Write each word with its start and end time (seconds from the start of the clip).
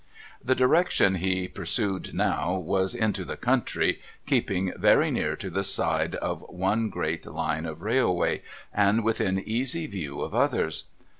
The 0.43 0.55
direction 0.55 1.13
he 1.17 1.47
pursued 1.47 2.11
now 2.15 2.55
was 2.55 2.95
into 2.95 3.23
the 3.23 3.37
country, 3.37 3.99
keeping 4.25 4.73
very 4.75 5.11
near 5.11 5.35
to 5.35 5.51
the 5.51 5.63
side 5.63 6.15
of 6.15 6.43
one 6.49 6.89
great 6.89 7.27
Line 7.27 7.67
of 7.67 7.83
railway, 7.83 8.41
and 8.73 9.03
within 9.03 9.37
easy 9.37 9.85
view 9.85 10.21
of 10.21 10.33
others. 10.33 10.85